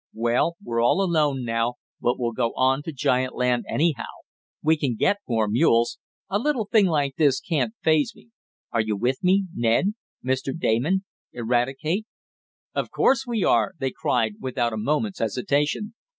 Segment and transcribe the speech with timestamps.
[0.15, 4.05] Well, we're all alone, but we'll go on to giant land anyhow!
[4.63, 5.99] We can get more mules.
[6.27, 8.29] A little thing like this can't phase me.
[8.71, 9.93] Are you with me, Ned
[10.25, 10.57] Mr.
[10.59, 11.03] Damon
[11.33, 12.07] Eradicate?"
[12.73, 15.93] "Of course we are!" they cried without a moment's hesitation.